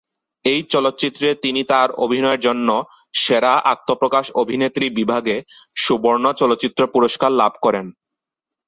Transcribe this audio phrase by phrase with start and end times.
[0.45, 2.67] এই চলচ্চিত্রে তিনি তাঁর অভিনয়ের জন্য
[3.15, 5.35] "সেরা আত্মপ্রকাশ অভিনেত্রী" বিভাগে
[5.75, 7.85] সুবর্ণ চলচ্চিত্র পুরস্কার লাভ করেন।